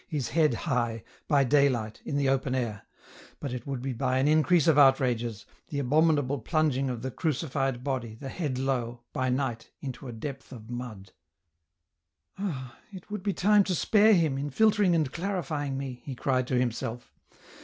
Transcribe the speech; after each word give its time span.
His 0.07 0.29
head 0.29 0.55
high, 0.65 1.03
by 1.27 1.43
daylight, 1.43 2.01
in 2.03 2.17
the 2.17 2.27
open 2.27 2.55
air! 2.55 2.87
but 3.39 3.53
it 3.53 3.67
would 3.67 3.83
be 3.83 3.93
by 3.93 4.17
an 4.17 4.27
increase 4.27 4.65
of 4.65 4.79
outrages, 4.79 5.45
the 5.67 5.77
abominable 5.77 6.39
plunging 6.39 6.89
of 6.89 7.03
the 7.03 7.11
crucified 7.11 7.83
body, 7.83 8.15
the 8.15 8.29
head 8.29 8.57
low, 8.57 9.01
by 9.13 9.29
night, 9.29 9.69
into 9.79 10.07
a 10.07 10.11
depth 10.11 10.51
of 10.51 10.71
mud." 10.71 11.11
Ah! 12.39 12.79
it 12.91 13.11
would 13.11 13.21
be 13.21 13.31
time 13.33 13.63
to 13.65 13.75
spare 13.75 14.15
Him, 14.15 14.39
in 14.39 14.49
filtering 14.49 14.95
and 14.95 15.11
clarifying 15.13 15.77
me," 15.77 16.01
he 16.03 16.15
cried 16.15 16.47
to 16.47 16.57
himself. 16.57 17.13